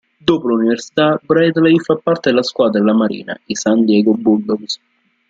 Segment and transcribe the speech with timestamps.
[0.17, 4.79] Dopo l'università, Bradley fa parte della squadra della marina, i San Diego Bulldogs.